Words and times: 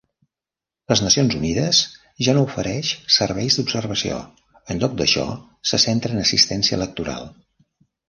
Les 0.91 1.03
Nacions 1.07 1.35
Unides 1.39 1.81
ja 2.29 2.35
no 2.39 2.47
ofereix 2.47 2.95
serveis 3.19 3.59
d'observació. 3.61 4.19
En 4.75 4.83
lloc 4.85 4.99
d'això, 5.05 5.29
se 5.75 5.85
centra 5.89 6.17
en 6.19 6.27
assistència 6.27 6.83
electoral. 6.83 7.35